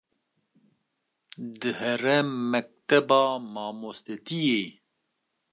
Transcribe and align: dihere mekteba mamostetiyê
dihere 1.59 2.13
mekteba 2.51 3.21
mamostetiyê 3.53 4.63